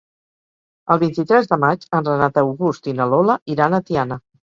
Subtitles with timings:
[0.93, 4.19] El vint-i-tres de maig en Renat August i na Lola iran a Tiana.